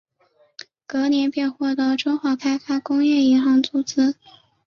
[0.87, 4.15] 隔年便获得中华开发工业银行的注资。